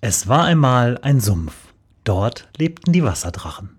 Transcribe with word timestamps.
Es 0.00 0.28
war 0.28 0.44
einmal 0.44 0.96
ein 0.98 1.18
Sumpf. 1.18 1.74
Dort 2.04 2.48
lebten 2.56 2.92
die 2.92 3.02
Wasserdrachen. 3.02 3.70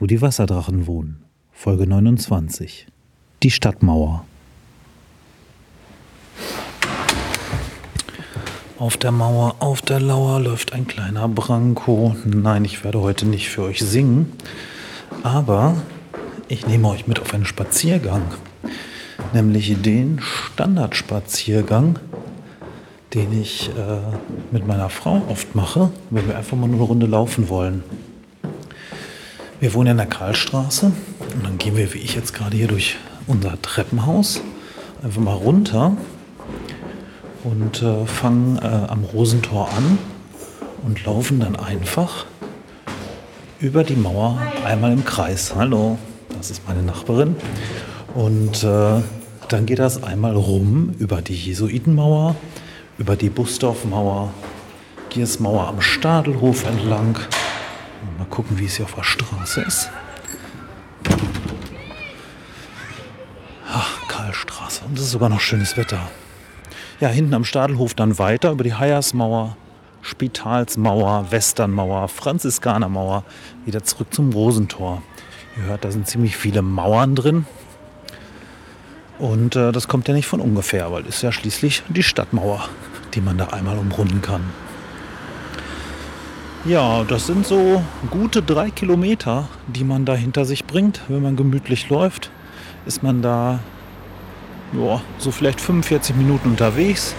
Wo 0.00 0.06
die 0.06 0.20
Wasserdrachen 0.20 0.88
wohnen. 0.88 1.24
Folge 1.52 1.86
29. 1.86 2.88
Die 3.44 3.50
Stadtmauer. 3.52 4.24
Auf 8.78 8.96
der 8.96 9.10
Mauer, 9.10 9.56
auf 9.58 9.82
der 9.82 9.98
Lauer 9.98 10.38
läuft 10.38 10.72
ein 10.72 10.86
kleiner 10.86 11.26
Branko. 11.26 12.14
Nein, 12.24 12.64
ich 12.64 12.84
werde 12.84 13.00
heute 13.00 13.26
nicht 13.26 13.48
für 13.48 13.62
euch 13.62 13.80
singen, 13.80 14.32
aber 15.24 15.74
ich 16.46 16.64
nehme 16.64 16.88
euch 16.88 17.08
mit 17.08 17.18
auf 17.18 17.34
einen 17.34 17.44
Spaziergang, 17.44 18.22
nämlich 19.32 19.82
den 19.82 20.20
Standardspaziergang, 20.20 21.98
den 23.14 23.42
ich 23.42 23.68
äh, 23.70 24.52
mit 24.52 24.68
meiner 24.68 24.90
Frau 24.90 25.22
oft 25.28 25.56
mache, 25.56 25.90
wenn 26.10 26.28
wir 26.28 26.38
einfach 26.38 26.56
mal 26.56 26.66
eine 26.66 26.76
Runde 26.76 27.06
laufen 27.06 27.48
wollen. 27.48 27.82
Wir 29.58 29.74
wohnen 29.74 29.90
in 29.90 29.96
der 29.96 30.06
Karlstraße 30.06 30.92
und 31.34 31.44
dann 31.44 31.58
gehen 31.58 31.76
wir, 31.76 31.92
wie 31.94 31.98
ich 31.98 32.14
jetzt 32.14 32.32
gerade 32.32 32.56
hier 32.56 32.68
durch 32.68 32.94
unser 33.26 33.60
Treppenhaus, 33.60 34.40
einfach 35.02 35.20
mal 35.20 35.34
runter 35.34 35.96
und 37.44 37.82
äh, 37.82 38.06
fangen 38.06 38.58
äh, 38.58 38.66
am 38.66 39.04
Rosentor 39.04 39.68
an 39.76 39.98
und 40.84 41.04
laufen 41.04 41.40
dann 41.40 41.56
einfach 41.56 42.26
über 43.60 43.84
die 43.84 43.96
Mauer 43.96 44.40
einmal 44.64 44.92
im 44.92 45.04
Kreis. 45.04 45.54
Hallo, 45.54 45.98
das 46.36 46.50
ist 46.50 46.66
meine 46.66 46.82
Nachbarin. 46.82 47.36
Und 48.14 48.62
äh, 48.64 49.02
dann 49.48 49.66
geht 49.66 49.78
das 49.78 50.02
einmal 50.02 50.34
rum 50.34 50.94
über 50.98 51.22
die 51.22 51.34
Jesuitenmauer, 51.34 52.36
über 52.98 53.16
die 53.16 53.30
Busdorfmauer, 53.30 54.32
Giersmauer 55.10 55.68
am 55.68 55.80
Stadelhof 55.80 56.64
entlang. 56.66 57.18
Mal 58.18 58.26
gucken, 58.30 58.58
wie 58.58 58.66
es 58.66 58.76
hier 58.76 58.84
auf 58.84 58.94
der 58.94 59.04
Straße 59.04 59.60
ist. 59.62 59.90
Ach, 63.70 64.08
Karlstraße. 64.08 64.82
Und 64.86 64.98
es 64.98 65.04
ist 65.04 65.10
sogar 65.12 65.28
noch 65.28 65.40
schönes 65.40 65.76
Wetter 65.76 66.00
ja, 67.00 67.08
hinten 67.08 67.34
am 67.34 67.44
Stadelhof 67.44 67.94
dann 67.94 68.18
weiter 68.18 68.50
über 68.50 68.64
die 68.64 68.74
Heiersmauer, 68.74 69.56
Spitalsmauer, 70.02 71.26
Westernmauer, 71.30 72.08
Franziskanermauer, 72.08 73.24
wieder 73.64 73.84
zurück 73.84 74.12
zum 74.12 74.32
Rosentor. 74.32 75.02
Ihr 75.56 75.64
hört, 75.64 75.84
da 75.84 75.90
sind 75.90 76.06
ziemlich 76.06 76.36
viele 76.36 76.62
Mauern 76.62 77.14
drin. 77.14 77.46
Und 79.18 79.56
äh, 79.56 79.72
das 79.72 79.88
kommt 79.88 80.08
ja 80.08 80.14
nicht 80.14 80.26
von 80.26 80.40
ungefähr, 80.40 80.92
weil 80.92 81.02
es 81.02 81.16
ist 81.16 81.22
ja 81.22 81.32
schließlich 81.32 81.82
die 81.88 82.02
Stadtmauer, 82.02 82.68
die 83.14 83.20
man 83.20 83.36
da 83.36 83.48
einmal 83.48 83.78
umrunden 83.78 84.22
kann. 84.22 84.42
Ja, 86.64 87.04
das 87.04 87.26
sind 87.26 87.46
so 87.46 87.82
gute 88.10 88.42
drei 88.42 88.70
Kilometer, 88.70 89.48
die 89.66 89.84
man 89.84 90.04
da 90.04 90.14
hinter 90.14 90.44
sich 90.44 90.64
bringt. 90.64 91.02
Wenn 91.08 91.22
man 91.22 91.36
gemütlich 91.36 91.88
läuft, 91.88 92.30
ist 92.86 93.02
man 93.02 93.22
da 93.22 93.60
ja, 94.72 95.00
so 95.18 95.30
vielleicht 95.30 95.60
45 95.60 96.16
Minuten 96.16 96.50
unterwegs, 96.50 97.14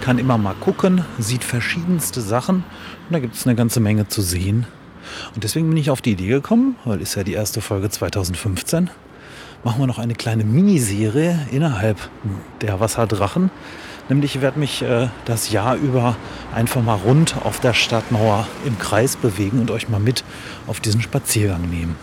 kann 0.00 0.18
immer 0.18 0.38
mal 0.38 0.54
gucken, 0.54 1.04
sieht 1.18 1.44
verschiedenste 1.44 2.20
Sachen 2.20 2.56
und 2.56 3.12
da 3.12 3.18
gibt 3.18 3.34
es 3.34 3.46
eine 3.46 3.56
ganze 3.56 3.80
Menge 3.80 4.08
zu 4.08 4.22
sehen. 4.22 4.66
Und 5.34 5.44
deswegen 5.44 5.68
bin 5.68 5.76
ich 5.76 5.90
auf 5.90 6.02
die 6.02 6.12
Idee 6.12 6.28
gekommen, 6.28 6.76
weil 6.84 7.00
ist 7.00 7.14
ja 7.14 7.24
die 7.24 7.32
erste 7.32 7.60
Folge 7.60 7.88
2015, 7.88 8.90
machen 9.64 9.80
wir 9.80 9.86
noch 9.86 9.98
eine 9.98 10.14
kleine 10.14 10.44
Miniserie 10.44 11.46
innerhalb 11.50 12.10
der 12.60 12.80
Wasserdrachen. 12.80 13.50
Nämlich 14.08 14.36
ich 14.36 14.40
werde 14.40 14.58
mich 14.58 14.82
äh, 14.82 15.08
das 15.26 15.50
Jahr 15.50 15.76
über 15.76 16.16
einfach 16.54 16.82
mal 16.82 16.94
rund 16.94 17.36
auf 17.44 17.60
der 17.60 17.74
Stadtmauer 17.74 18.46
im 18.64 18.78
Kreis 18.78 19.16
bewegen 19.16 19.60
und 19.60 19.70
euch 19.70 19.88
mal 19.88 20.00
mit 20.00 20.24
auf 20.66 20.80
diesen 20.80 21.02
Spaziergang 21.02 21.68
nehmen. 21.68 21.96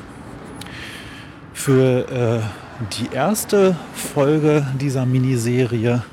Für 1.53 2.44
äh, 2.44 2.65
die 2.80 3.16
erste 3.16 3.78
Folge 3.94 4.68
dieser 4.81 5.06
Miniserie 5.06 6.03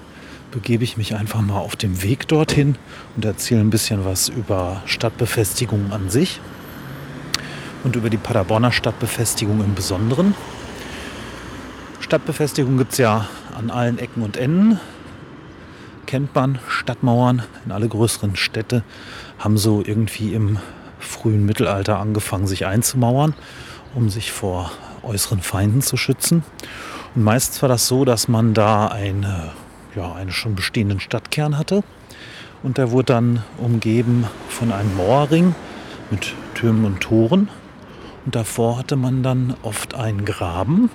begebe 0.52 0.84
ich 0.84 0.96
mich 0.96 1.16
einfach 1.16 1.40
mal 1.40 1.58
auf 1.58 1.74
dem 1.74 2.04
Weg 2.04 2.28
dorthin 2.28 2.76
und 3.16 3.24
erzähle 3.24 3.60
ein 3.60 3.70
bisschen 3.70 4.04
was 4.04 4.28
über 4.28 4.80
Stadtbefestigung 4.86 5.90
an 5.90 6.08
sich 6.08 6.40
und 7.82 7.96
über 7.96 8.10
die 8.10 8.16
Paderborner 8.16 8.70
Stadtbefestigung 8.70 9.60
im 9.60 9.74
Besonderen. 9.74 10.36
Stadtbefestigung 11.98 12.78
gibt 12.78 12.92
es 12.92 12.98
ja 12.98 13.26
an 13.58 13.70
allen 13.70 13.98
Ecken 13.98 14.22
und 14.22 14.36
Enden. 14.36 14.78
Kennt 16.06 16.32
man 16.32 16.60
Stadtmauern 16.68 17.42
in 17.64 17.72
alle 17.72 17.88
größeren 17.88 18.36
Städte, 18.36 18.84
haben 19.38 19.58
so 19.58 19.82
irgendwie 19.84 20.32
im 20.32 20.58
frühen 21.00 21.44
Mittelalter 21.44 21.98
angefangen, 21.98 22.46
sich 22.46 22.66
einzumauern, 22.66 23.34
um 23.94 24.10
sich 24.10 24.30
vor 24.30 24.70
äußeren 25.02 25.40
Feinden 25.40 25.82
zu 25.82 25.96
schützen. 25.96 26.44
Und 27.14 27.24
meistens 27.24 27.60
war 27.62 27.68
das 27.68 27.88
so, 27.88 28.04
dass 28.04 28.28
man 28.28 28.54
da 28.54 28.88
eine, 28.88 29.50
ja, 29.94 30.12
einen 30.12 30.30
schon 30.30 30.54
bestehenden 30.54 31.00
Stadtkern 31.00 31.58
hatte. 31.58 31.82
Und 32.62 32.78
der 32.78 32.90
wurde 32.90 33.12
dann 33.12 33.42
umgeben 33.58 34.26
von 34.48 34.72
einem 34.72 34.96
Mauerring 34.96 35.54
mit 36.10 36.34
Türmen 36.54 36.84
und 36.84 37.00
Toren. 37.00 37.48
Und 38.24 38.34
davor 38.34 38.78
hatte 38.78 38.96
man 38.96 39.22
dann 39.22 39.54
oft 39.62 39.94
einen 39.94 40.24
Graben, 40.24 40.90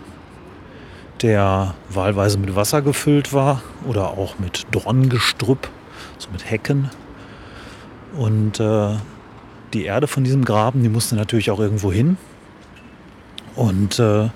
der 1.21 1.73
wahlweise 1.89 2.37
mit 2.37 2.55
Wasser 2.55 2.81
gefüllt 2.81 3.33
war 3.33 3.61
oder 3.85 4.11
auch 4.11 4.39
mit 4.39 4.65
Dorngestrüpp, 4.71 5.67
so 6.17 6.29
mit 6.31 6.49
Hecken. 6.49 6.89
Und 8.15 8.59
äh, 8.59 8.95
die 9.73 9.83
Erde 9.83 10.07
von 10.07 10.23
diesem 10.23 10.45
Graben, 10.45 10.83
die 10.83 10.89
musste 10.89 11.15
natürlich 11.15 11.51
auch 11.51 11.59
irgendwo 11.59 11.91
hin. 11.91 12.17
Und 13.57 13.97
äh, 13.97 14.29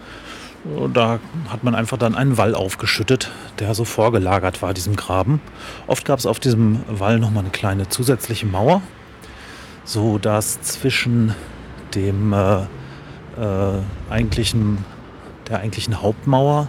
da 0.93 1.19
hat 1.49 1.63
man 1.63 1.75
einfach 1.75 1.97
dann 1.97 2.15
einen 2.15 2.37
Wall 2.37 2.55
aufgeschüttet, 2.55 3.31
der 3.59 3.73
so 3.75 3.85
vorgelagert 3.85 4.61
war, 4.61 4.73
diesem 4.73 4.95
Graben. 4.95 5.41
Oft 5.87 6.05
gab 6.05 6.19
es 6.19 6.25
auf 6.25 6.39
diesem 6.39 6.81
Wall 6.87 7.19
nochmal 7.19 7.43
eine 7.43 7.51
kleine 7.51 7.87
zusätzliche 7.87 8.47
Mauer, 8.47 8.81
so 9.85 10.17
dass 10.17 10.61
zwischen 10.61 11.35
dem 11.95 12.33
äh, 12.33 12.61
äh, 13.37 13.79
eigentlichen, 14.09 14.79
der 15.49 15.59
eigentlichen 15.59 16.01
Hauptmauer 16.01 16.67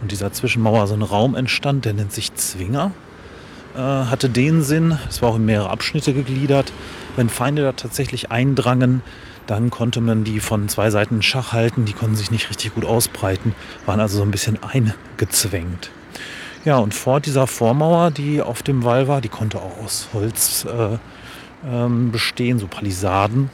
und 0.00 0.10
dieser 0.10 0.32
Zwischenmauer 0.32 0.88
so 0.88 0.94
ein 0.94 1.02
Raum 1.02 1.36
entstand, 1.36 1.84
der 1.84 1.94
nennt 1.94 2.12
sich 2.12 2.34
Zwinger. 2.34 2.90
Äh, 3.76 3.78
hatte 3.78 4.28
den 4.28 4.62
Sinn, 4.62 4.98
es 5.08 5.22
war 5.22 5.30
auch 5.30 5.36
in 5.36 5.44
mehrere 5.44 5.70
Abschnitte 5.70 6.14
gegliedert, 6.14 6.72
wenn 7.16 7.28
Feinde 7.28 7.62
da 7.62 7.72
tatsächlich 7.72 8.30
eindrangen, 8.30 9.02
dann 9.46 9.70
konnte 9.70 10.00
man 10.00 10.24
die 10.24 10.40
von 10.40 10.68
zwei 10.68 10.90
Seiten 10.90 11.16
in 11.16 11.22
Schach 11.22 11.52
halten, 11.52 11.84
die 11.84 11.92
konnten 11.92 12.16
sich 12.16 12.30
nicht 12.30 12.48
richtig 12.48 12.74
gut 12.74 12.84
ausbreiten, 12.84 13.54
waren 13.86 14.00
also 14.00 14.18
so 14.18 14.22
ein 14.22 14.30
bisschen 14.30 14.58
eingezwängt. 14.62 15.90
Ja, 16.64 16.78
und 16.78 16.94
vor 16.94 17.20
dieser 17.20 17.46
Vormauer, 17.46 18.12
die 18.12 18.40
auf 18.40 18.62
dem 18.62 18.84
Wall 18.84 19.08
war, 19.08 19.20
die 19.20 19.28
konnte 19.28 19.58
auch 19.58 19.84
aus 19.84 20.08
Holz 20.12 20.64
äh, 20.64 20.98
ähm, 21.68 22.12
bestehen, 22.12 22.58
so 22.58 22.68
Palisaden, 22.68 23.50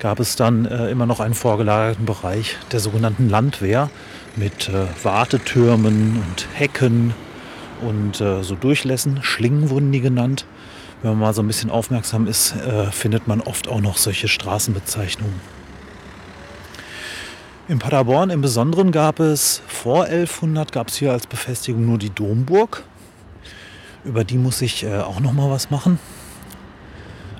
gab 0.00 0.18
es 0.18 0.34
dann 0.34 0.64
äh, 0.66 0.90
immer 0.90 1.06
noch 1.06 1.20
einen 1.20 1.34
vorgelagerten 1.34 2.04
Bereich 2.04 2.56
der 2.72 2.80
sogenannten 2.80 3.30
Landwehr 3.30 3.88
mit 4.36 4.68
äh, 4.68 4.86
Wartetürmen 5.04 6.16
und 6.16 6.48
Hecken 6.54 7.14
und 7.80 8.20
äh, 8.20 8.42
so 8.42 8.56
Durchlässen, 8.56 9.22
Schlingen 9.22 9.70
wurden 9.70 9.92
die 9.92 10.00
genannt. 10.00 10.44
Wenn 11.04 11.10
man 11.10 11.20
mal 11.20 11.34
so 11.34 11.42
ein 11.42 11.46
bisschen 11.46 11.68
aufmerksam 11.68 12.26
ist, 12.26 12.56
äh, 12.56 12.90
findet 12.90 13.28
man 13.28 13.42
oft 13.42 13.68
auch 13.68 13.82
noch 13.82 13.98
solche 13.98 14.26
Straßenbezeichnungen. 14.26 15.38
In 17.68 17.78
Paderborn 17.78 18.30
im 18.30 18.40
Besonderen 18.40 18.90
gab 18.90 19.20
es 19.20 19.60
vor 19.66 20.06
1100 20.06 20.72
gab 20.72 20.88
es 20.88 20.96
hier 20.96 21.12
als 21.12 21.26
Befestigung 21.26 21.84
nur 21.84 21.98
die 21.98 22.08
Domburg. 22.08 22.84
Über 24.06 24.24
die 24.24 24.38
muss 24.38 24.62
ich 24.62 24.82
äh, 24.82 25.00
auch 25.00 25.20
noch 25.20 25.34
mal 25.34 25.50
was 25.50 25.70
machen. 25.70 25.98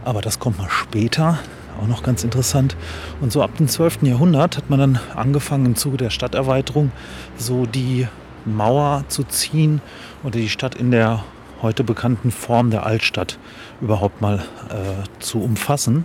Aber 0.04 0.20
das 0.20 0.38
kommt 0.38 0.58
mal 0.58 0.68
später. 0.68 1.38
Auch 1.80 1.86
noch 1.86 2.02
ganz 2.02 2.22
interessant. 2.22 2.76
Und 3.22 3.32
so 3.32 3.42
ab 3.42 3.56
dem 3.56 3.66
12. 3.66 4.02
Jahrhundert 4.02 4.58
hat 4.58 4.68
man 4.68 4.78
dann 4.78 5.00
angefangen 5.14 5.64
im 5.64 5.74
Zuge 5.74 5.96
der 5.96 6.10
Stadterweiterung 6.10 6.92
so 7.38 7.64
die 7.64 8.08
Mauer 8.44 9.04
zu 9.08 9.24
ziehen 9.24 9.80
oder 10.22 10.38
die 10.38 10.50
Stadt 10.50 10.74
in 10.74 10.90
der 10.90 11.24
heute 11.64 11.82
bekannten 11.82 12.30
Form 12.30 12.70
der 12.70 12.86
Altstadt 12.86 13.38
überhaupt 13.80 14.20
mal 14.20 14.44
äh, 14.68 15.02
zu 15.18 15.42
umfassen. 15.42 16.04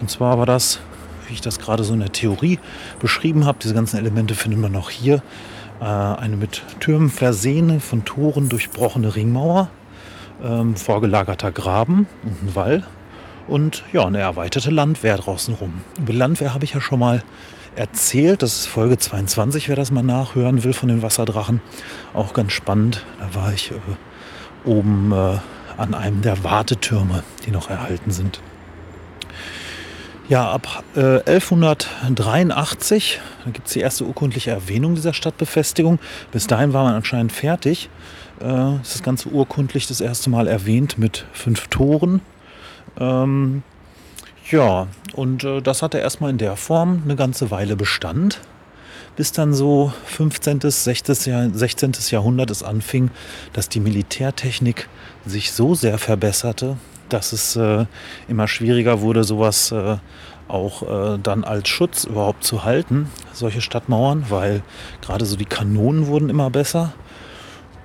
Und 0.00 0.10
zwar 0.10 0.36
war 0.36 0.44
das, 0.44 0.80
wie 1.26 1.32
ich 1.32 1.40
das 1.40 1.58
gerade 1.58 1.82
so 1.82 1.94
in 1.94 2.00
der 2.00 2.12
Theorie 2.12 2.58
beschrieben 3.00 3.46
habe, 3.46 3.56
diese 3.62 3.72
ganzen 3.72 3.96
Elemente 3.96 4.34
findet 4.34 4.60
man 4.60 4.76
auch 4.76 4.90
hier, 4.90 5.22
äh, 5.80 5.84
eine 5.84 6.36
mit 6.36 6.62
Türmen 6.80 7.08
versehene, 7.08 7.80
von 7.80 8.04
Toren 8.04 8.50
durchbrochene 8.50 9.16
Ringmauer 9.16 9.70
ähm, 10.42 10.76
vorgelagerter 10.76 11.52
Graben 11.52 12.06
und 12.22 12.42
ein 12.42 12.54
Wall 12.54 12.82
und 13.48 13.84
ja, 13.92 14.04
eine 14.04 14.18
erweiterte 14.18 14.70
Landwehr 14.70 15.16
draußen 15.16 15.54
rum. 15.54 15.82
Über 15.98 16.12
Landwehr 16.12 16.52
habe 16.52 16.64
ich 16.64 16.74
ja 16.74 16.80
schon 16.80 16.98
mal 16.98 17.22
erzählt. 17.76 18.42
Das 18.42 18.56
ist 18.58 18.66
Folge 18.66 18.98
22, 18.98 19.68
wer 19.68 19.76
das 19.76 19.90
mal 19.90 20.02
nachhören 20.02 20.64
will 20.64 20.72
von 20.72 20.88
den 20.88 21.02
Wasserdrachen. 21.02 21.60
Auch 22.14 22.32
ganz 22.32 22.52
spannend. 22.52 23.04
Da 23.20 23.40
war 23.40 23.52
ich 23.52 23.70
äh, 23.70 23.74
oben 24.66 25.12
äh, 25.12 25.38
an 25.76 25.94
einem 25.94 26.22
der 26.22 26.42
Wartetürme, 26.44 27.22
die 27.44 27.50
noch 27.50 27.70
erhalten 27.70 28.10
sind. 28.10 28.40
Ja, 30.28 30.50
ab 30.50 30.82
äh, 30.96 31.20
1183, 31.20 33.20
da 33.44 33.50
gibt 33.52 33.68
es 33.68 33.74
die 33.74 33.80
erste 33.80 34.04
urkundliche 34.04 34.50
Erwähnung 34.50 34.96
dieser 34.96 35.14
Stadtbefestigung. 35.14 36.00
Bis 36.32 36.48
dahin 36.48 36.72
war 36.72 36.82
man 36.82 36.94
anscheinend 36.94 37.30
fertig. 37.30 37.88
Äh, 38.40 38.74
ist 38.82 38.94
das 38.94 39.04
Ganze 39.04 39.28
urkundlich 39.28 39.86
das 39.86 40.00
erste 40.00 40.28
Mal 40.28 40.48
erwähnt 40.48 40.98
mit 40.98 41.26
fünf 41.32 41.68
Toren. 41.68 42.22
Ähm, 42.98 43.62
ja, 44.50 44.88
und 45.14 45.44
äh, 45.44 45.62
das 45.62 45.82
hatte 45.82 45.98
erstmal 45.98 46.30
in 46.30 46.38
der 46.38 46.56
Form 46.56 47.02
eine 47.04 47.14
ganze 47.14 47.52
Weile 47.52 47.76
Bestand, 47.76 48.40
bis 49.16 49.32
dann 49.32 49.54
so 49.54 49.92
15., 50.04 50.60
16. 50.60 51.54
16. 51.54 51.92
Jahrhundert 52.10 52.50
es 52.50 52.62
anfing, 52.62 53.10
dass 53.52 53.68
die 53.68 53.80
Militärtechnik 53.80 54.88
sich 55.24 55.52
so 55.52 55.74
sehr 55.74 55.98
verbesserte, 55.98 56.76
dass 57.08 57.32
es 57.32 57.56
äh, 57.56 57.86
immer 58.28 58.46
schwieriger 58.46 59.00
wurde, 59.00 59.24
sowas 59.24 59.72
äh, 59.72 59.96
auch 60.48 60.82
äh, 60.82 61.18
dann 61.20 61.44
als 61.44 61.68
Schutz 61.68 62.04
überhaupt 62.04 62.44
zu 62.44 62.64
halten, 62.64 63.10
solche 63.32 63.60
Stadtmauern, 63.60 64.26
weil 64.28 64.62
gerade 65.00 65.24
so 65.24 65.36
die 65.36 65.44
Kanonen 65.44 66.06
wurden 66.06 66.28
immer 66.28 66.50
besser. 66.50 66.92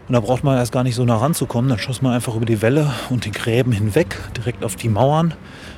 Und 0.08 0.14
da 0.14 0.20
braucht 0.20 0.44
man 0.44 0.58
erst 0.58 0.74
gar 0.74 0.84
nicht 0.84 0.96
so 0.96 1.06
nah 1.06 1.18
ranzukommen. 1.18 1.70
Dann 1.70 1.80
schoss 1.80 2.02
man 2.02 2.14
einfach 2.14 2.36
über 2.36 2.46
die 2.46 2.62
Welle 2.62 2.92
und 3.10 3.24
die 3.24 3.32
Gräben 3.32 3.72
hinweg, 3.72 4.18
direkt 4.36 4.66
auf 4.66 4.76
die 4.76 4.90
Mauern, 4.90 5.34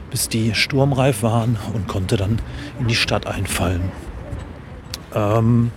bis 0.10 0.28
die 0.28 0.56
sturmreif 0.56 1.22
waren 1.22 1.58
und 1.74 1.88
konnte 1.88 2.18
dann 2.18 2.40
in 2.80 2.88
die 2.88 2.96
Stadt 2.96 3.28
einfallen. 3.28 3.92
Ähm, 5.14 5.72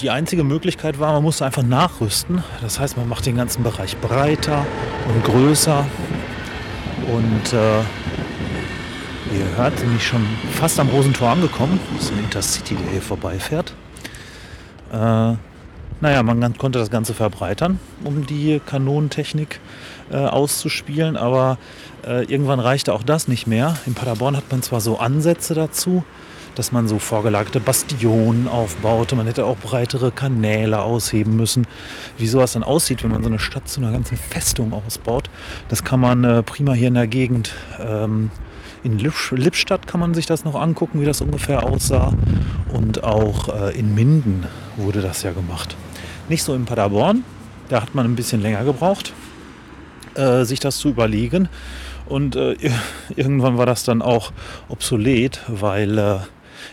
die 0.00 0.10
einzige 0.10 0.42
Möglichkeit 0.42 0.98
war, 0.98 1.12
man 1.12 1.22
musste 1.22 1.44
einfach 1.44 1.62
nachrüsten. 1.62 2.42
Das 2.60 2.80
heißt, 2.80 2.96
man 2.96 3.08
macht 3.08 3.24
den 3.26 3.36
ganzen 3.36 3.62
Bereich 3.62 3.96
breiter 3.98 4.66
und 5.08 5.24
größer. 5.24 5.86
Und 7.12 7.52
äh, 7.52 7.78
ihr 9.38 9.56
hört, 9.56 9.76
bin 9.76 9.94
ich 9.96 10.06
schon 10.06 10.26
fast 10.54 10.80
am 10.80 10.88
Rosentor 10.88 11.30
angekommen. 11.30 11.78
Das 11.94 12.06
ist 12.06 12.12
ein 12.12 12.18
Intercity, 12.18 12.74
der 12.74 12.90
hier 12.90 13.02
vorbeifährt. 13.02 13.74
Äh, 14.92 15.34
naja, 16.00 16.24
man 16.24 16.58
konnte 16.58 16.80
das 16.80 16.90
Ganze 16.90 17.14
verbreitern, 17.14 17.78
um 18.02 18.26
die 18.26 18.60
Kanonentechnik 18.66 19.60
äh, 20.10 20.16
auszuspielen, 20.16 21.16
aber 21.16 21.58
äh, 22.04 22.24
irgendwann 22.24 22.58
reichte 22.58 22.92
auch 22.92 23.04
das 23.04 23.28
nicht 23.28 23.46
mehr. 23.46 23.76
In 23.86 23.94
Paderborn 23.94 24.36
hat 24.36 24.50
man 24.50 24.62
zwar 24.62 24.80
so 24.80 24.98
Ansätze 24.98 25.54
dazu, 25.54 26.02
dass 26.54 26.72
man 26.72 26.88
so 26.88 26.98
vorgelagerte 26.98 27.60
Bastionen 27.60 28.48
aufbaute. 28.48 29.16
Man 29.16 29.26
hätte 29.26 29.44
auch 29.44 29.56
breitere 29.56 30.10
Kanäle 30.10 30.82
ausheben 30.82 31.36
müssen. 31.36 31.66
Wie 32.18 32.26
sowas 32.26 32.52
dann 32.52 32.62
aussieht, 32.62 33.02
wenn 33.02 33.10
man 33.10 33.22
so 33.22 33.28
eine 33.28 33.38
Stadt 33.38 33.68
zu 33.68 33.80
einer 33.80 33.92
ganzen 33.92 34.16
Festung 34.16 34.72
ausbaut, 34.72 35.30
das 35.68 35.84
kann 35.84 36.00
man 36.00 36.24
äh, 36.24 36.42
prima 36.42 36.72
hier 36.72 36.88
in 36.88 36.94
der 36.94 37.06
Gegend. 37.06 37.54
Ähm, 37.80 38.30
in 38.84 38.98
Lippstadt 38.98 39.86
kann 39.86 40.00
man 40.00 40.12
sich 40.12 40.26
das 40.26 40.44
noch 40.44 40.56
angucken, 40.56 41.00
wie 41.00 41.04
das 41.04 41.20
ungefähr 41.20 41.64
aussah. 41.64 42.12
Und 42.72 43.04
auch 43.04 43.48
äh, 43.48 43.78
in 43.78 43.94
Minden 43.94 44.46
wurde 44.76 45.00
das 45.02 45.22
ja 45.22 45.30
gemacht. 45.30 45.76
Nicht 46.28 46.42
so 46.42 46.54
in 46.54 46.64
Paderborn. 46.64 47.24
Da 47.68 47.80
hat 47.80 47.94
man 47.94 48.06
ein 48.06 48.16
bisschen 48.16 48.42
länger 48.42 48.64
gebraucht, 48.64 49.12
äh, 50.14 50.44
sich 50.44 50.58
das 50.60 50.78
zu 50.78 50.88
überlegen. 50.88 51.48
Und 52.06 52.36
äh, 52.36 52.56
irgendwann 53.16 53.56
war 53.56 53.66
das 53.66 53.84
dann 53.84 54.02
auch 54.02 54.32
obsolet, 54.68 55.40
weil 55.46 55.96
äh, 55.96 56.18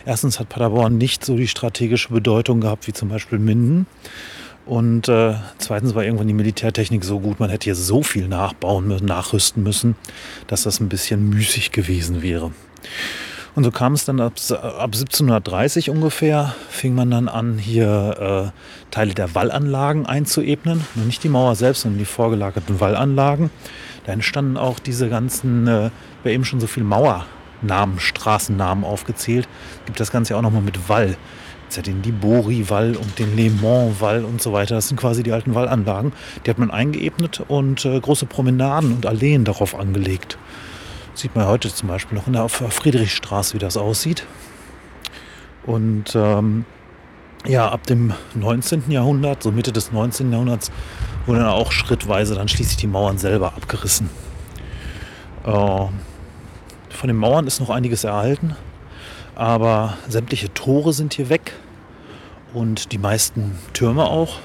erstens 0.04 0.40
hat 0.40 0.48
Paderborn 0.48 0.98
nicht 0.98 1.24
so 1.24 1.36
die 1.36 1.48
strategische 1.48 2.10
Bedeutung 2.10 2.60
gehabt 2.60 2.86
wie 2.86 2.92
zum 2.92 3.08
Beispiel 3.08 3.38
Minden. 3.38 3.86
Und 4.66 5.08
äh, 5.08 5.34
zweitens 5.58 5.94
war 5.94 6.04
irgendwann 6.04 6.28
die 6.28 6.34
Militärtechnik 6.34 7.04
so 7.04 7.18
gut, 7.18 7.40
man 7.40 7.50
hätte 7.50 7.64
hier 7.64 7.74
so 7.74 8.02
viel 8.02 8.28
nachbauen 8.28 8.86
müssen, 8.86 9.06
nachrüsten 9.06 9.62
müssen, 9.62 9.96
dass 10.46 10.62
das 10.62 10.80
ein 10.80 10.88
bisschen 10.88 11.28
müßig 11.28 11.72
gewesen 11.72 12.22
wäre. 12.22 12.52
Und 13.56 13.64
so 13.64 13.70
kam 13.72 13.94
es 13.94 14.04
dann 14.04 14.20
ab, 14.20 14.34
ab 14.50 14.92
1730 14.94 15.90
ungefähr, 15.90 16.54
fing 16.68 16.94
man 16.94 17.10
dann 17.10 17.28
an, 17.28 17.58
hier 17.58 18.52
äh, 18.54 18.90
Teile 18.92 19.12
der 19.12 19.34
Wallanlagen 19.34 20.06
einzuebnen. 20.06 20.84
Nur 20.94 21.06
nicht 21.06 21.24
die 21.24 21.28
Mauer 21.28 21.56
selbst, 21.56 21.82
sondern 21.82 21.98
die 21.98 22.04
vorgelagerten 22.04 22.80
Wallanlagen. 22.80 23.50
Da 24.06 24.12
entstanden 24.12 24.56
auch 24.56 24.78
diese 24.78 25.08
ganzen, 25.08 25.66
äh, 25.66 25.90
wir 26.22 26.32
eben 26.32 26.44
schon 26.44 26.60
so 26.60 26.66
viele 26.66 26.86
Mauernamen, 27.62 27.98
Straßennamen 27.98 28.84
aufgezählt, 28.84 29.48
gibt 29.86 30.00
das 30.00 30.10
Ganze 30.10 30.36
auch 30.36 30.42
nochmal 30.42 30.62
mit 30.62 30.88
Wall. 30.88 31.16
Jetzt 31.64 31.78
hat 31.78 31.86
den 31.86 32.02
Libori-Wall 32.02 32.96
und 32.96 33.18
den 33.18 33.36
Le 33.36 33.50
Mans-Wall 33.50 34.24
und 34.24 34.42
so 34.42 34.52
weiter. 34.52 34.74
Das 34.74 34.88
sind 34.88 34.98
quasi 34.98 35.22
die 35.22 35.32
alten 35.32 35.54
Wallanlagen. 35.54 36.12
Die 36.44 36.50
hat 36.50 36.58
man 36.58 36.70
eingeebnet 36.70 37.42
und 37.46 37.84
äh, 37.84 38.00
große 38.00 38.26
Promenaden 38.26 38.92
und 38.92 39.06
Alleen 39.06 39.44
darauf 39.44 39.78
angelegt. 39.78 40.36
Sieht 41.14 41.36
man 41.36 41.46
heute 41.46 41.72
zum 41.72 41.88
Beispiel 41.88 42.18
noch 42.18 42.26
in 42.26 42.32
der 42.32 42.48
Friedrichstraße, 42.48 43.54
wie 43.54 43.58
das 43.58 43.76
aussieht. 43.76 44.26
Und 45.64 46.16
ähm, 46.16 46.64
ja, 47.46 47.68
ab 47.68 47.86
dem 47.86 48.14
19. 48.34 48.90
Jahrhundert, 48.90 49.42
so 49.42 49.52
Mitte 49.52 49.70
des 49.70 49.92
19. 49.92 50.32
Jahrhunderts, 50.32 50.72
wurden 51.26 51.38
dann 51.38 51.48
auch 51.48 51.70
schrittweise 51.70 52.34
dann 52.34 52.48
schließlich 52.48 52.78
die 52.78 52.88
Mauern 52.88 53.18
selber 53.18 53.54
abgerissen. 53.54 54.10
Äh, 55.44 55.86
von 56.90 57.08
den 57.08 57.16
Mauern 57.16 57.46
ist 57.46 57.60
noch 57.60 57.70
einiges 57.70 58.04
erhalten, 58.04 58.56
aber 59.34 59.96
sämtliche 60.08 60.52
Tore 60.52 60.92
sind 60.92 61.14
hier 61.14 61.28
weg 61.28 61.54
und 62.52 62.92
die 62.92 62.98
meisten 62.98 63.58
Türme 63.72 64.04
auch. 64.04 64.38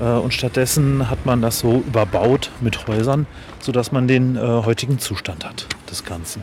Äh, 0.00 0.04
und 0.04 0.34
stattdessen 0.34 1.10
hat 1.10 1.26
man 1.26 1.42
das 1.42 1.60
so 1.60 1.84
überbaut 1.86 2.50
mit 2.60 2.86
Häusern, 2.86 3.26
sodass 3.60 3.92
man 3.92 4.08
den 4.08 4.36
äh, 4.36 4.40
heutigen 4.40 4.98
Zustand 4.98 5.44
hat 5.44 5.66
des 5.90 6.04
Ganzen. 6.04 6.42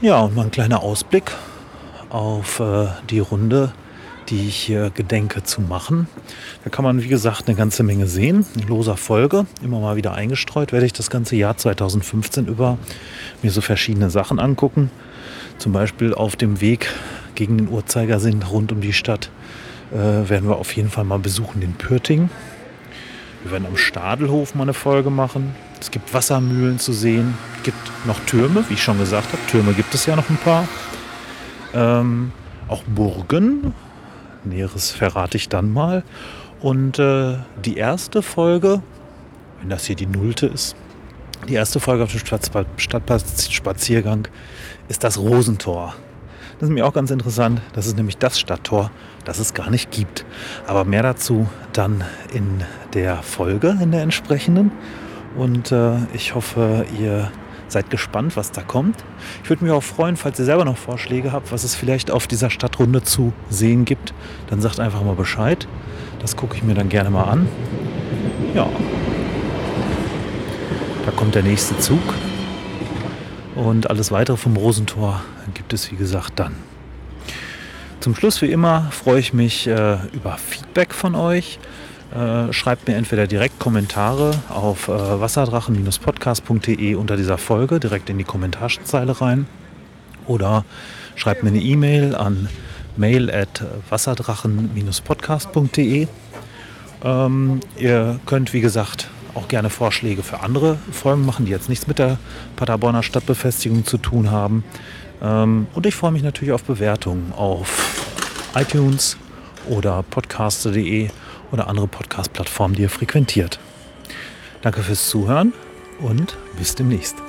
Ja, 0.00 0.20
und 0.20 0.36
mal 0.36 0.44
ein 0.44 0.50
kleiner 0.50 0.82
Ausblick 0.82 1.32
auf 2.08 2.60
äh, 2.60 2.86
die 3.10 3.18
Runde, 3.18 3.72
die 4.30 4.48
ich 4.48 4.56
hier 4.56 4.90
gedenke 4.90 5.42
zu 5.42 5.60
machen. 5.60 6.08
Da 6.64 6.70
kann 6.70 6.84
man, 6.84 7.02
wie 7.02 7.08
gesagt, 7.08 7.46
eine 7.46 7.56
ganze 7.56 7.82
Menge 7.82 8.06
sehen. 8.06 8.44
In 8.54 8.68
loser 8.68 8.96
Folge, 8.96 9.46
immer 9.62 9.80
mal 9.80 9.96
wieder 9.96 10.14
eingestreut, 10.14 10.72
werde 10.72 10.86
ich 10.86 10.92
das 10.92 11.10
ganze 11.10 11.36
Jahr 11.36 11.56
2015 11.56 12.46
über 12.46 12.78
mir 13.42 13.50
so 13.50 13.60
verschiedene 13.60 14.10
Sachen 14.10 14.38
angucken. 14.38 14.90
Zum 15.58 15.72
Beispiel 15.72 16.14
auf 16.14 16.36
dem 16.36 16.60
Weg 16.60 16.88
gegen 17.34 17.58
den 17.58 17.68
Uhrzeigersinn 17.68 18.42
rund 18.42 18.72
um 18.72 18.80
die 18.80 18.92
Stadt 18.92 19.30
äh, 19.92 20.28
werden 20.28 20.48
wir 20.48 20.56
auf 20.56 20.72
jeden 20.76 20.90
Fall 20.90 21.04
mal 21.04 21.18
besuchen 21.18 21.60
den 21.60 21.74
Pürting. 21.74 22.30
Wir 23.42 23.52
werden 23.52 23.66
am 23.66 23.76
Stadelhof 23.76 24.54
mal 24.54 24.64
eine 24.64 24.74
Folge 24.74 25.10
machen. 25.10 25.54
Es 25.80 25.90
gibt 25.90 26.12
Wassermühlen 26.12 26.78
zu 26.78 26.92
sehen. 26.92 27.34
Es 27.58 27.62
gibt 27.62 27.78
noch 28.04 28.18
Türme, 28.20 28.64
wie 28.68 28.74
ich 28.74 28.82
schon 28.82 28.98
gesagt 28.98 29.28
habe. 29.28 29.38
Türme 29.48 29.72
gibt 29.72 29.94
es 29.94 30.06
ja 30.06 30.16
noch 30.16 30.28
ein 30.28 30.36
paar. 30.36 30.66
Ähm, 31.72 32.32
auch 32.68 32.82
Burgen. 32.82 33.74
Näheres 34.44 34.90
verrate 34.90 35.36
ich 35.36 35.48
dann 35.48 35.72
mal. 35.72 36.02
Und 36.60 36.98
äh, 36.98 37.36
die 37.64 37.76
erste 37.76 38.22
Folge, 38.22 38.82
wenn 39.60 39.70
das 39.70 39.84
hier 39.86 39.96
die 39.96 40.06
nullte 40.06 40.46
ist, 40.46 40.76
die 41.46 41.54
erste 41.54 41.78
Folge 41.78 42.02
auf 42.04 42.12
dem 42.12 42.20
Stadtspaziergang 42.76 44.28
ist 44.88 45.04
das 45.04 45.18
Rosentor. 45.18 45.94
Das 46.58 46.68
ist 46.68 46.74
mir 46.74 46.84
auch 46.84 46.92
ganz 46.92 47.12
interessant. 47.12 47.60
Das 47.72 47.86
ist 47.86 47.96
nämlich 47.96 48.18
das 48.18 48.40
Stadttor, 48.40 48.90
das 49.24 49.38
es 49.38 49.54
gar 49.54 49.70
nicht 49.70 49.92
gibt. 49.92 50.26
Aber 50.66 50.84
mehr 50.84 51.04
dazu 51.04 51.48
dann 51.72 52.02
in 52.32 52.64
der 52.94 53.22
Folge, 53.22 53.78
in 53.80 53.92
der 53.92 54.02
entsprechenden. 54.02 54.72
Und 55.36 55.70
äh, 55.70 55.98
ich 56.12 56.34
hoffe, 56.34 56.84
ihr 56.98 57.30
seid 57.72 57.90
gespannt, 57.90 58.36
was 58.36 58.52
da 58.52 58.62
kommt. 58.62 58.96
Ich 59.42 59.50
würde 59.50 59.64
mich 59.64 59.72
auch 59.72 59.82
freuen, 59.82 60.16
falls 60.16 60.38
ihr 60.38 60.44
selber 60.44 60.64
noch 60.64 60.76
Vorschläge 60.76 61.32
habt, 61.32 61.52
was 61.52 61.64
es 61.64 61.74
vielleicht 61.74 62.10
auf 62.10 62.26
dieser 62.26 62.50
Stadtrunde 62.50 63.02
zu 63.02 63.32
sehen 63.50 63.84
gibt. 63.84 64.14
Dann 64.48 64.60
sagt 64.60 64.80
einfach 64.80 65.02
mal 65.02 65.14
Bescheid. 65.14 65.68
Das 66.20 66.36
gucke 66.36 66.56
ich 66.56 66.62
mir 66.62 66.74
dann 66.74 66.88
gerne 66.88 67.10
mal 67.10 67.24
an. 67.24 67.48
Ja. 68.54 68.68
Da 71.04 71.10
kommt 71.12 71.34
der 71.34 71.42
nächste 71.42 71.78
Zug. 71.78 72.02
Und 73.54 73.90
alles 73.90 74.12
weitere 74.12 74.36
vom 74.36 74.56
Rosentor 74.56 75.22
gibt 75.54 75.72
es, 75.72 75.90
wie 75.90 75.96
gesagt, 75.96 76.38
dann. 76.38 76.54
Zum 78.00 78.14
Schluss, 78.14 78.40
wie 78.42 78.50
immer, 78.52 78.88
freue 78.92 79.18
ich 79.18 79.32
mich 79.32 79.66
äh, 79.66 79.96
über 80.12 80.36
Feedback 80.36 80.94
von 80.94 81.14
euch. 81.14 81.58
Äh, 82.14 82.52
schreibt 82.54 82.88
mir 82.88 82.94
entweder 82.94 83.26
direkt 83.26 83.58
Kommentare 83.58 84.30
auf 84.48 84.88
äh, 84.88 84.92
wasserdrachen-podcast.de 84.92 86.94
unter 86.94 87.18
dieser 87.18 87.36
Folge 87.36 87.80
direkt 87.80 88.08
in 88.08 88.16
die 88.16 88.24
Kommentarzeile 88.24 89.20
rein 89.20 89.46
oder 90.26 90.64
schreibt 91.16 91.42
mir 91.42 91.50
eine 91.50 91.60
E-Mail 91.60 92.14
an 92.14 92.48
mail 92.96 93.30
at 93.30 93.62
wasserdrachen-podcast.de. 93.90 96.08
Ähm, 97.04 97.60
ihr 97.76 98.18
könnt, 98.24 98.54
wie 98.54 98.62
gesagt, 98.62 99.10
auch 99.34 99.48
gerne 99.48 99.70
Vorschläge 99.70 100.22
für 100.22 100.40
andere 100.40 100.78
Folgen 100.90 101.26
machen, 101.26 101.44
die 101.44 101.52
jetzt 101.52 101.68
nichts 101.68 101.86
mit 101.86 101.98
der 101.98 102.16
Paderborner 102.56 103.02
Stadtbefestigung 103.02 103.84
zu 103.84 103.98
tun 103.98 104.30
haben. 104.30 104.64
Ähm, 105.22 105.66
und 105.74 105.84
ich 105.84 105.94
freue 105.94 106.12
mich 106.12 106.22
natürlich 106.22 106.52
auf 106.52 106.64
Bewertungen 106.64 107.34
auf 107.36 108.24
iTunes 108.54 109.18
oder 109.68 110.02
podcast.de 110.02 111.10
oder 111.52 111.68
andere 111.68 111.88
Podcast-Plattformen, 111.88 112.74
die 112.74 112.82
ihr 112.82 112.90
frequentiert. 112.90 113.58
Danke 114.62 114.82
fürs 114.82 115.08
Zuhören 115.08 115.52
und 116.00 116.36
bis 116.56 116.74
demnächst. 116.74 117.27